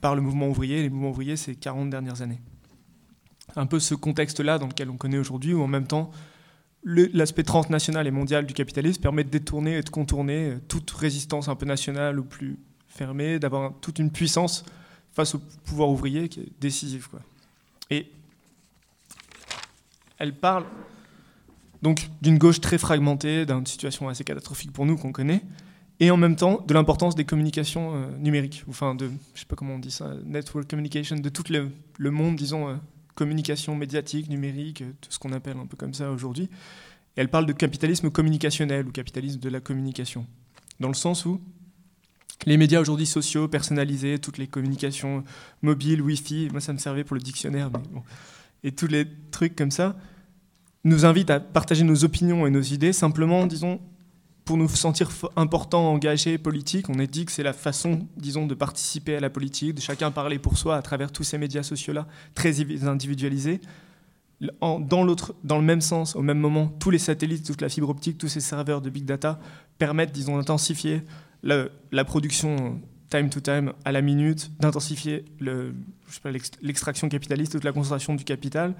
[0.00, 2.40] par le mouvement ouvrier, les mouvements ouvriers ces 40 dernières années.
[3.54, 6.10] Un peu ce contexte-là dans lequel on connaît aujourd'hui, où en même temps,
[6.82, 11.54] l'aspect transnational et mondial du capitalisme permet de détourner et de contourner toute résistance un
[11.54, 14.64] peu nationale ou plus fermée, d'avoir toute une puissance
[15.12, 17.06] face au pouvoir ouvrier qui est décisive.
[17.90, 18.10] Et
[20.18, 20.64] elle parle
[21.80, 25.42] donc d'une gauche très fragmentée, d'une situation assez catastrophique pour nous qu'on connaît,
[26.02, 29.54] et en même temps de l'importance des communications euh, numériques, enfin de, je sais pas
[29.54, 32.74] comment on dit ça, network communication, de tout le, monde, disons, euh,
[33.14, 36.48] communication médiatique, numérique, euh, tout ce qu'on appelle un peu comme ça aujourd'hui.
[37.14, 40.26] Elle parle de capitalisme communicationnel ou capitalisme de la communication,
[40.80, 41.40] dans le sens où
[42.46, 45.22] les médias aujourd'hui sociaux, personnalisés, toutes les communications
[45.62, 47.70] mobiles, Wi-Fi, moi ça me servait pour le dictionnaire,
[48.64, 49.96] et tous les trucs comme ça,
[50.82, 53.80] nous invitent à partager nos opinions et nos idées simplement, disons,
[54.44, 58.54] pour nous sentir importants, engagés, politiques, on est dit que c'est la façon, disons, de
[58.54, 62.06] participer à la politique, de chacun parler pour soi à travers tous ces médias sociaux-là,
[62.34, 63.60] très individualisés.
[64.60, 68.18] dans, dans le même sens, au même moment, tous les satellites, toute la fibre optique,
[68.18, 69.38] tous ces serveurs de big data
[69.78, 71.02] permettent, disons, d'intensifier
[71.42, 72.80] la, production
[73.10, 75.24] time to time à la minute, d'intensifier
[76.62, 78.74] l'extraction capitaliste, toute la concentration du capital.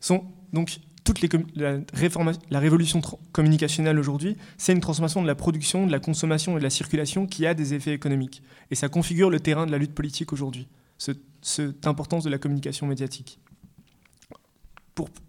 [0.00, 1.20] Sont donc toute
[1.54, 3.00] la, révolution
[3.32, 7.26] communicationnelle aujourd'hui, c'est une transformation de la production, de la consommation et de la circulation
[7.26, 8.42] qui a des effets économiques.
[8.70, 12.86] Et ça configure le terrain de la lutte politique aujourd'hui, cette importance de la communication
[12.86, 13.38] médiatique.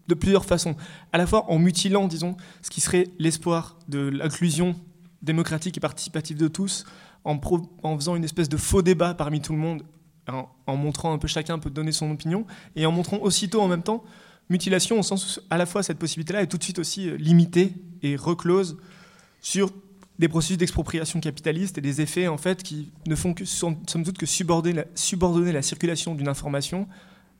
[0.08, 0.76] De plusieurs façons.
[1.12, 4.76] À la fois en mutilant, disons, ce qui serait l'espoir de l'inclusion
[5.22, 6.86] démocratique et participative de tous,
[7.24, 7.40] en,
[7.84, 9.84] en, faisant une espèce de faux débat parmi tout le monde
[10.28, 12.46] en, montrant un peu chacun peut donner son opinion,
[12.76, 14.04] et en montrant aussitôt en même temps
[14.50, 17.16] mutilation au sens où à la fois cette possibilité-là est tout de suite aussi euh,
[17.16, 18.78] limitée et reclose
[19.42, 19.72] sur
[20.20, 23.78] des processus d'expropriation capitaliste et des effets en fait qui ne font que somme
[24.18, 24.84] que subordonner
[25.52, 26.88] la, circulation d'une information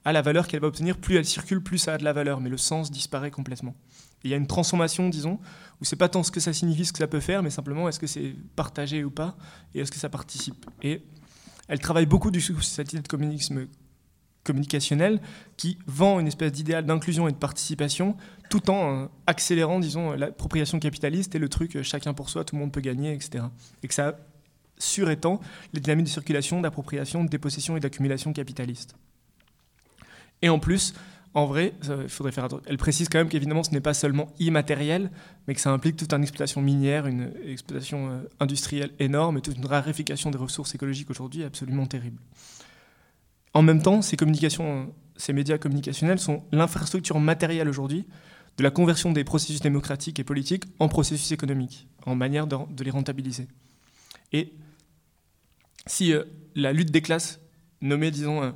[0.06, 0.98] à la valeur qu'elle va obtenir.
[0.98, 3.76] Plus elle circule, plus ça a de la valeur, mais le sens disparaît complètement.
[4.24, 5.40] il y a une transformation, disons,
[5.82, 7.88] où c'est pas tant ce que ça signifie, ce que ça peut faire, mais simplement
[7.88, 9.38] est-ce que c'est partagé ou pas,
[9.76, 10.66] et est-ce que ça participe?
[10.82, 11.04] Et
[11.68, 13.68] elle travaille beaucoup du cette idée de communisme
[14.44, 15.22] communicationnel
[15.58, 18.16] qui vend une espèce d'idéal d'inclusion et de participation
[18.50, 22.56] tout en euh, accélérant, disons, l'appropriation capitaliste et le truc euh, chacun pour soi, tout
[22.56, 23.46] le monde peut gagner, etc.
[23.82, 24.18] Et que ça
[24.78, 25.40] surétend
[25.74, 28.96] les dynamiques de circulation, d'appropriation, de dépossession et d'accumulation capitaliste.
[30.42, 30.94] Et en plus,
[31.34, 35.10] en vrai, il faudrait faire Elle précise quand même qu'évidemment, ce n'est pas seulement immatériel,
[35.48, 39.58] mais que ça implique toute une exploitation minière, une exploitation euh, industrielle énorme et toute
[39.58, 42.20] une raréfication des ressources écologiques aujourd'hui absolument terrible.
[43.54, 44.18] En même temps, ces
[45.34, 48.06] médias communicationnels sont l'infrastructure matérielle aujourd'hui
[48.58, 52.92] de la conversion des processus démocratiques et politiques en processus économiques, en manière de, les
[52.92, 53.48] rentabiliser.
[54.32, 54.54] Et
[55.86, 56.24] si euh,
[56.56, 57.40] la lutte des classes
[57.82, 58.52] nommée, disons, euh,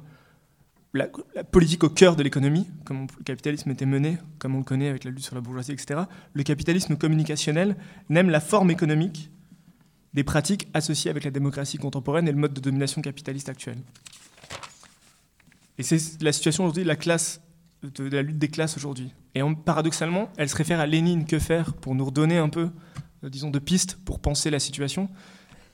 [0.94, 4.90] la, politique au cœur de l'économie, comme le capitalisme était mené, comme on le connaît
[4.90, 6.02] avec la lutte sur la bourgeoisie, etc.,
[6.34, 7.76] le capitalisme communicationnel
[8.10, 9.32] n'aime la forme économique
[10.14, 13.78] des pratiques associées avec la démocratie contemporaine et le mode de domination capitaliste actuel.
[15.78, 17.42] Et c'est la situation aujourd'hui de la classe,
[17.84, 19.12] de, la lutte des classes aujourd'hui.
[19.36, 22.70] Et paradoxalement, elle se réfère à Lénine, que faire, pour nous redonner un peu,
[23.24, 25.10] euh, disons, de pistes pour penser la situation.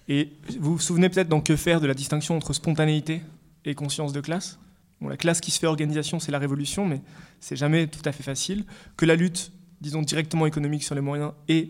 [0.10, 3.22] Et vous vous souvenez peut-être dans Que faire de la distinction entre spontanéité
[3.64, 4.60] et conscience de classe?
[5.02, 7.02] La classe qui se fait organisation, c'est la révolution, mais
[7.40, 8.66] c'est jamais tout à fait facile.
[8.96, 9.52] Que la lutte,
[9.82, 11.70] disons, directement économique sur les moyens est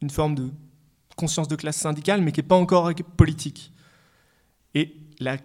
[0.00, 0.50] une forme de
[1.16, 3.72] conscience de classe syndicale, mais qui n'est pas encore politique.
[4.74, 5.38] Et la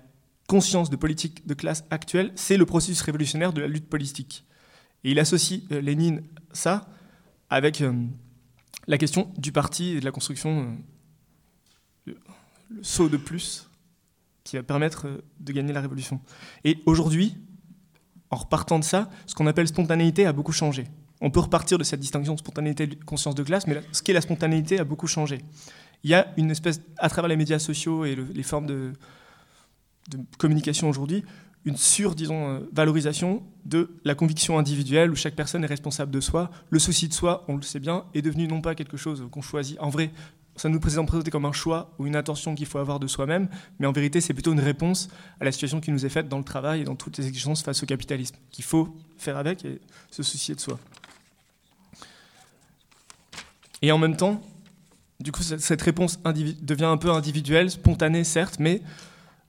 [0.48, 4.46] conscience de politique de classe actuelle, c'est le processus révolutionnaire de la lutte politique.
[5.04, 6.88] Et il associe euh, Lénine ça
[7.50, 7.94] avec euh,
[8.88, 10.76] la question du parti et de la construction,
[12.08, 12.14] euh,
[12.70, 13.70] le, saut de plus
[14.44, 16.20] qui va permettre de gagner la révolution.
[16.64, 17.38] Et aujourd'hui,
[18.30, 20.86] en repartant de ça, ce qu'on appelle spontanéité a beaucoup changé.
[21.22, 24.02] On peut repartir de cette distinction de spontanéité et de conscience de classe, mais ce
[24.02, 25.39] qu'est la spontanéité a beaucoup changé.
[26.04, 28.91] Il y a une espèce, à travers les médias sociaux et les formes de,
[30.10, 31.24] de communication aujourd'hui,
[31.66, 36.20] une sur, disons, euh, valorisation de la conviction individuelle où chaque personne est responsable de
[36.20, 36.51] soi.
[36.70, 39.41] Le souci de soi, on le sait bien, est devenu non pas quelque chose qu'on
[39.41, 39.80] choisit.
[39.80, 40.12] En vrai,
[40.56, 43.49] ça nous présente présenté comme un choix ou une attention qu'il faut avoir de soi-même,
[43.80, 46.38] mais en vérité, c'est plutôt une réponse à la situation qui nous est faite dans
[46.38, 49.80] le travail et dans toutes les exigences face au capitalisme, qu'il faut faire avec et
[50.12, 50.80] se soucier de soi.
[53.82, 54.41] Et en même temps,
[55.20, 58.82] du coup, cette réponse devient un peu individuelle, spontanée, certes, mais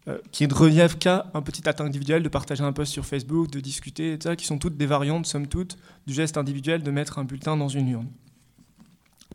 [0.06, 3.50] euh, qui ne relèvent qu'à un petit acte individuel de partager un post sur Facebook,
[3.50, 7.18] de discuter, etc., qui sont toutes des variantes, somme toute, du geste individuel de mettre
[7.18, 8.08] un bulletin dans une urne.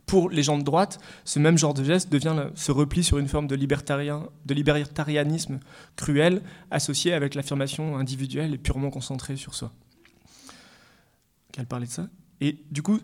[0.06, 3.26] Pour les gens de droite, ce même genre de geste devient se replie sur une
[3.26, 5.58] forme de, libertarien, libertarianisme
[5.96, 9.72] cruel associé avec l'affirmation individuelle et purement concentrée sur soi.
[11.58, 12.08] Elle parlait de ça?
[12.40, 13.00] Et du coup,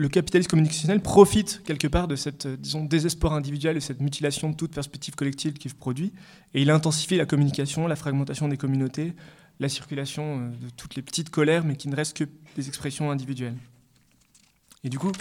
[0.00, 4.48] le capitalisme communicationnel profite quelque part de cette euh, disons, désespoir individuel et cette mutilation
[4.48, 6.14] de toute perspective collective qu'il produit,
[6.54, 9.12] et il intensifie la communication, la fragmentation des communautés,
[9.60, 12.24] la circulation euh, de toutes les petites colères, mais qui ne restent que
[12.56, 13.56] des expressions individuelles.
[14.84, 15.12] Et du coup,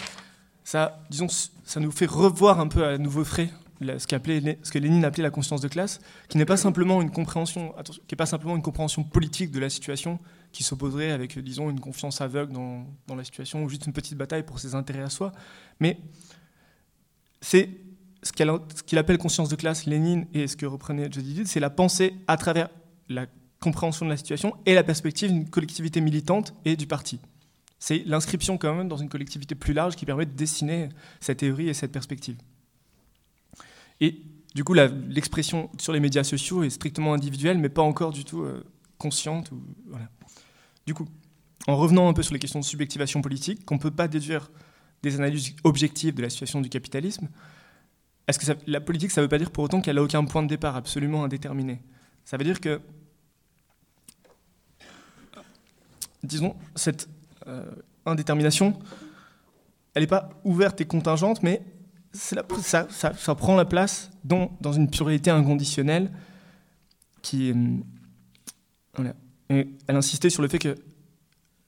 [0.63, 3.49] ça, disons, ça nous fait revoir un peu à nouveau frais
[3.81, 5.99] ce, ce, que Lénine appelait la conscience de classe,
[6.29, 10.19] qui n'est pas qui n'est pas simplement une compréhension politique de la situation,
[10.51, 14.17] qui s'opposerait avec, disons, une confiance aveugle dans, dans, la situation ou juste une petite
[14.17, 15.31] bataille pour ses intérêts à soi.
[15.79, 15.99] Mais
[17.41, 17.69] c'est
[18.23, 18.31] ce
[18.83, 22.37] qu'il appelle conscience de classe, Lénine, et ce que reprenait Jody c'est la pensée à
[22.37, 22.69] travers
[23.07, 23.27] la
[23.59, 27.19] compréhension de la situation et la perspective d'une collectivité militante et du parti.
[27.77, 30.89] C'est l'inscription quand même dans une collectivité plus large qui permet de dessiner
[31.21, 32.37] cette théorie et cette perspective.
[34.01, 34.21] Et
[34.53, 38.41] du coup, l'expression sur les médias sociaux est strictement individuelle, mais pas encore du tout
[38.41, 38.63] euh,
[38.99, 39.51] consciente.
[39.51, 40.07] Ou, voilà.
[40.85, 41.07] Du coup,
[41.67, 44.51] en revenant un peu sur les questions de subjectivation politique, qu'on ne peut pas déduire
[45.01, 47.29] des analyses objectives de la situation du capitalisme,
[48.27, 50.43] est-ce que la politique, ça ne veut pas dire pour autant qu'elle n'a aucun point
[50.43, 51.81] de départ absolument indéterminé?
[52.25, 52.79] Ça veut dire que,
[56.21, 57.09] disons, cette
[57.47, 57.65] euh,
[58.05, 58.77] indétermination,
[59.95, 61.63] elle n'est pas ouverte et contingente, mais
[62.31, 66.11] la, ça, ça, prend la place dans, dans une pluralité inconditionnelle
[67.21, 67.53] qui,
[69.49, 70.75] elle insistait sur le fait que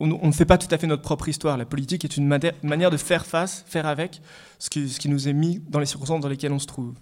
[0.01, 1.57] on ne fait pas tout à fait notre propre histoire.
[1.57, 4.21] La politique est une manière de faire face, faire avec
[4.57, 6.95] ce qui, nous est mis dans les circonstances dans lesquelles on se trouve.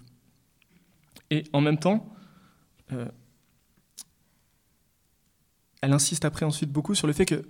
[1.30, 2.06] Et en même temps,
[2.92, 3.06] euh,
[5.80, 7.44] elle insiste après ensuite beaucoup sur le fait que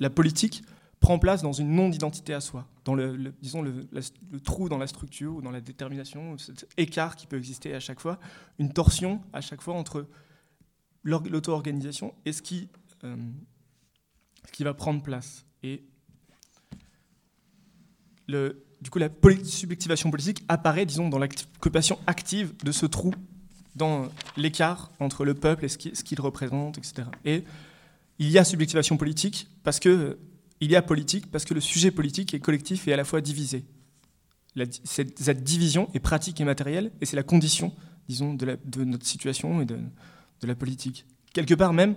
[0.00, 0.64] la, politique
[0.98, 3.32] prend place dans une non-identité à soi, dans le,
[4.42, 8.00] trou dans la structure ou dans la détermination, cet écart qui peut exister à chaque
[8.00, 8.18] fois,
[8.58, 10.06] une torsion à chaque fois entre
[11.02, 12.68] l'auto-organisation et ce qui,
[13.04, 13.16] euh,
[14.46, 15.44] ce qui va prendre place.
[15.62, 15.84] Et
[18.26, 19.10] le, du coup, la
[19.44, 23.12] subjectivation politique apparaît, disons, dans l'occupation active de ce trou,
[23.76, 27.04] dans l'écart entre le peuple et ce qu'il représente, etc.
[27.24, 27.44] Et
[28.18, 30.18] il y a subjectivation politique parce que
[30.60, 33.20] il y a politique parce que le sujet politique est collectif et à la fois
[33.20, 33.64] divisé.
[34.84, 37.72] cette, division est pratique et matérielle, et c'est la condition,
[38.08, 39.78] disons, de, notre situation et de,
[40.46, 41.06] la politique.
[41.32, 41.96] Quelque part même,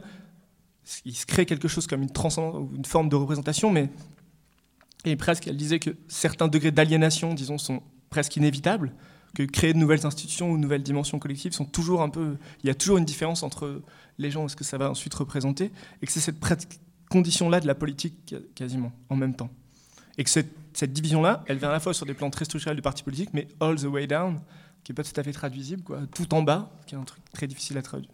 [1.05, 2.09] il se crée quelque chose comme une
[2.75, 3.89] une forme de représentation, mais
[5.05, 8.93] et presque, elle disait que certains degrés d'aliénation, disons, sont presque inévitables,
[9.35, 12.67] que créer de nouvelles institutions ou de nouvelles dimensions collectives sont toujours un peu, il
[12.67, 13.81] y a toujours une différence entre
[14.17, 15.71] les gens et ce que ça va ensuite représenter,
[16.01, 16.37] et que c'est cette
[17.09, 19.49] condition-là de la politique quasiment en même temps.
[20.17, 22.75] Et que cette, cette division-là, elle vient à la fois sur des plans très structurels
[22.75, 24.39] du parti politique, mais all the way down,
[24.83, 27.23] qui n'est pas tout à fait traduisible, quoi, tout en bas, qui est un truc
[27.31, 28.11] très difficile à traduire.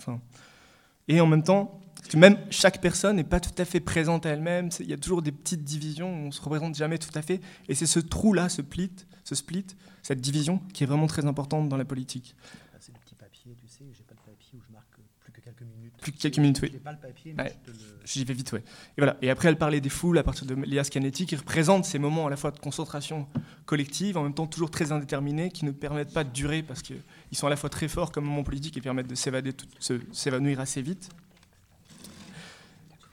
[1.07, 1.82] Et en même temps,
[2.15, 5.22] même chaque personne n'est pas tout à fait présente à elle-même, il y a toujours
[5.22, 8.49] des petites divisions, on ne se représente jamais tout à fait, et c'est ce trou-là,
[8.49, 8.91] ce split,
[9.24, 9.65] ce split,
[10.03, 12.36] cette division, qui est vraiment très importante dans la politique.
[12.80, 15.41] C'est le petit papier, tu sais, j'ai pas de papier où je marque plus que
[15.41, 15.89] quelques minutes.
[16.02, 16.70] Plus que quelques minutes, oui.
[16.70, 18.60] pas le papier, mais je te le j'y vais vite, ouais.
[18.60, 19.18] Et, voilà.
[19.22, 22.28] et après, elle parlait des foules à partir de Elias Canetti, qui représentent ces moments
[22.28, 23.28] à la fois de concentration
[23.66, 26.97] collective, en même temps toujours très indéterminés, qui ne permettent pas de durer parce qu'ils
[27.34, 31.10] sont à la fois très forts comme moments politiques et permettent de s'évanouir assez vite,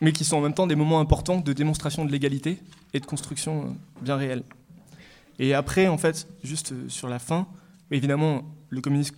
[0.01, 2.59] mais qui sont en même temps des moments importants de démonstration de l'égalité
[2.95, 4.43] et de construction euh, bien réelle.
[5.39, 7.47] Et après, en fait, juste euh, sur la fin,
[7.91, 9.17] évidemment, le communisme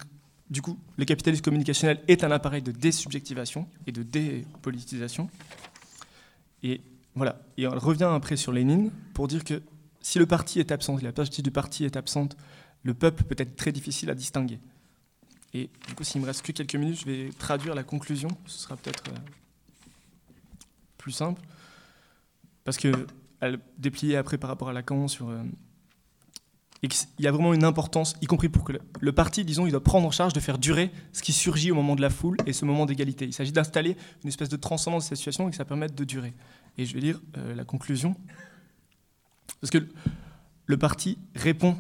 [0.51, 5.29] du coup, le capitalisme communicationnel est un appareil de désubjectivation et de dépolitisation.
[6.63, 6.81] Et
[7.15, 7.41] voilà.
[7.57, 9.63] Et on revient après sur Lénine pour dire que
[10.01, 12.37] si le parti est absent, si la perspective du parti est absente,
[12.83, 14.59] le peuple peut être très difficile à distinguer.
[15.53, 18.29] Et du coup, s'il me reste que quelques minutes, je vais traduire la conclusion.
[18.47, 19.17] Ce sera peut-être euh,
[20.97, 21.43] plus simple.
[22.65, 23.07] Parce que
[23.41, 25.43] elle dépliait après par rapport à Lacan sur euh,
[26.83, 29.73] et qu'il y a vraiment une importance, y compris pour que le, parti, disons, il
[29.73, 32.37] doit prendre en charge de faire durer ce qui surgit au moment de la foule
[32.47, 33.25] et ce moment d'égalité.
[33.25, 36.05] Il s'agit d'installer une espèce de transcendance de cette situation et que ça permette de
[36.05, 36.35] durer.
[36.77, 38.15] Et je vais lire euh, la conclusion.
[39.61, 39.89] Parce que
[40.67, 41.77] le parti répond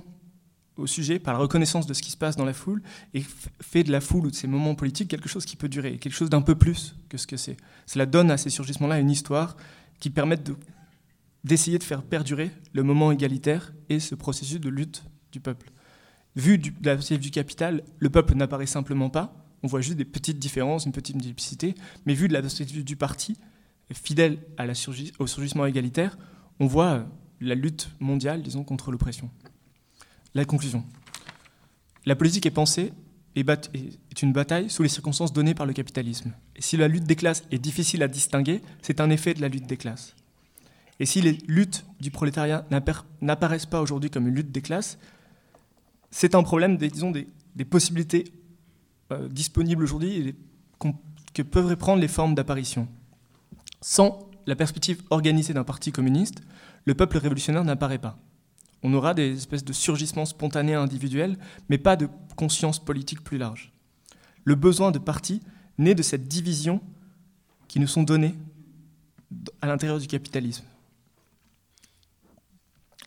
[0.76, 2.82] au sujet par la reconnaissance de ce qui se passe dans la foule
[3.14, 3.22] et
[3.60, 6.14] fait de la foule ou de ces moments politiques quelque chose qui peut durer, quelque
[6.14, 7.56] chose d'un peu plus que ce que c'est.
[7.86, 9.56] Cela donne à ces surgissements-là une histoire
[10.00, 10.56] qui permette de
[11.44, 15.70] d'essayer de faire perdurer le moment égalitaire et ce processus de lutte du peuple.
[16.36, 20.04] Vu de la perspective du capital, le peuple n'apparaît simplement pas, on voit juste des
[20.04, 21.74] petites différences, une petite multiplicité,
[22.06, 23.36] mais vu de la perspective du parti,
[23.92, 24.38] fidèle
[25.18, 26.18] au surgissement égalitaire,
[26.60, 27.06] on voit
[27.40, 29.30] la lutte mondiale, disons, contre l'oppression.
[30.34, 30.84] La conclusion.
[32.04, 32.92] La politique est pensée
[33.34, 36.32] est une bataille sous les circonstances données par le capitalisme.
[36.56, 39.48] Et si la lutte des classes est difficile à distinguer, c'est un effet de la
[39.48, 40.16] lutte des classes.
[41.00, 42.66] Et si les luttes du prolétariat
[43.20, 44.98] n'apparaissent pas aujourd'hui comme une lutte des classes,
[46.10, 47.28] c'est un problème des, disons, des,
[47.64, 48.32] possibilités
[49.12, 50.34] euh, disponibles aujourd'hui
[51.34, 52.88] que peuvent reprendre les formes d'apparition.
[53.80, 56.40] Sans la perspective organisée d'un parti communiste,
[56.84, 58.18] le peuple révolutionnaire n'apparaît pas.
[58.82, 61.36] On aura des espèces de surgissements spontanés individuels,
[61.68, 63.72] mais pas de conscience politique plus large.
[64.44, 65.42] Le besoin de partis
[65.78, 66.80] naît de cette division
[67.66, 68.34] qui nous sont données
[69.60, 70.64] à l'intérieur du capitalisme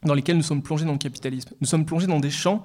[0.04, 1.50] dans lesquels nous sommes plongés dans le capitalisme.
[1.60, 2.64] Nous sommes plongés dans des champs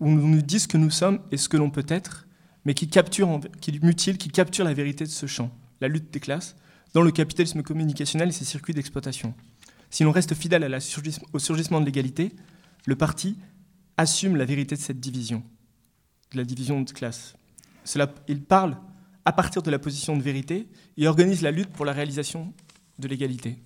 [0.00, 2.26] où nous nous disent ce que nous sommes et ce que l'on peut être,
[2.64, 5.50] mais qui capturent, qui mutilent, qui capturent la vérité de ce champ,
[5.80, 6.56] la lutte des classes,
[6.92, 9.34] dans le capitalisme communicationnel et ses circuits d'exploitation.
[9.90, 10.78] Si l'on reste fidèle à la
[11.32, 12.32] au surgissement de l'égalité,
[12.86, 13.36] le parti
[13.96, 15.42] assume la vérité de cette division,
[16.32, 17.36] de la division de classe.
[17.84, 18.76] Cela, il parle
[19.24, 22.52] à partir de la position de vérité et organise la lutte pour la réalisation
[22.98, 23.58] de l'égalité.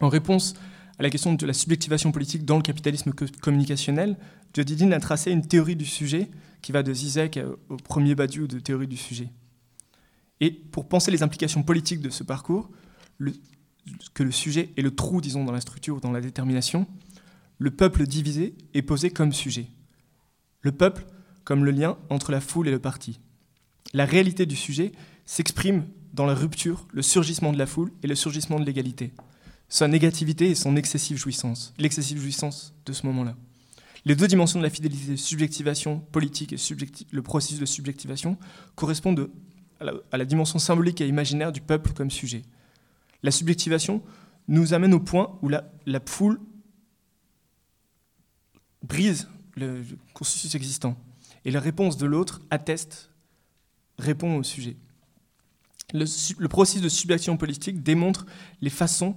[0.00, 0.54] En réponse
[0.98, 4.16] à la question de la subjectivation politique dans le capitalisme communicationnel,
[4.54, 6.30] Jodidine a tracé une théorie du sujet
[6.62, 9.28] qui va de Zizek au premier Badiou de théorie du sujet.
[10.40, 12.70] Et pour penser les implications politiques de ce parcours,
[14.14, 16.86] que le sujet est le trou, disons, dans la structure ou dans la détermination,
[17.58, 19.66] le peuple divisé est posé comme sujet.
[20.60, 21.06] Le peuple
[21.44, 23.20] comme le lien entre la foule et le parti.
[23.92, 24.92] La réalité du sujet
[25.26, 29.12] s'exprime dans la rupture, le surgissement de la foule et le surgissement de l'égalité
[29.68, 33.36] sa négativité et son excessive jouissance, l'excessive jouissance de ce moment-là.
[34.04, 36.56] Les deux dimensions de la fidélité, subjectivation politique et
[37.10, 38.36] le processus de subjectivation,
[38.74, 39.30] correspondent
[39.80, 42.42] à la, dimension symbolique et imaginaire du peuple comme sujet.
[43.22, 44.02] La subjectivation
[44.46, 45.64] nous amène au point où la,
[46.06, 46.38] foule
[48.82, 50.96] brise le consensus existant.
[51.46, 53.10] Et la réponse de l'autre atteste,
[53.98, 54.76] répond au sujet.
[55.92, 56.04] Le,
[56.38, 58.26] le, processus de subjection politique démontre
[58.60, 59.16] les façons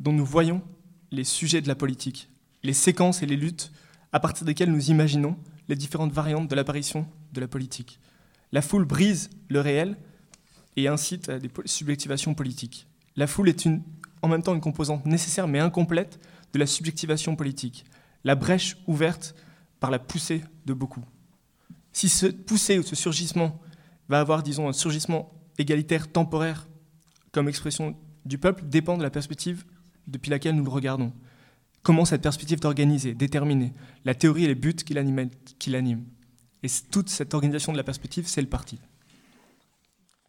[0.00, 0.62] dont nous voyons
[1.10, 2.28] les sujets de la politique,
[2.62, 3.72] les séquences et les luttes
[4.12, 5.36] à partir desquelles nous imaginons
[5.68, 7.98] les différentes variantes de l'apparition de la politique.
[8.52, 9.96] La foule brise le réel
[10.76, 12.86] et incite à des subjectivations politiques.
[13.16, 13.82] La foule est une,
[14.22, 16.20] en même temps une composante nécessaire mais incomplète
[16.52, 17.84] de la subjectivation politique,
[18.24, 19.34] la brèche ouverte
[19.80, 21.04] par la poussée de beaucoup.
[21.92, 23.60] Si ce poussée ou ce surgissement
[24.08, 26.66] va avoir, disons, un surgissement égalitaire temporaire
[27.32, 29.64] comme expression du peuple, dépend de la perspective
[30.06, 31.12] depuis laquelle nous le regardons.
[31.82, 33.72] Comment cette perspective est organisée, déterminée,
[34.04, 36.04] la théorie et les buts qui l'animent.
[36.62, 38.80] Et toute cette organisation de la perspective, c'est le parti.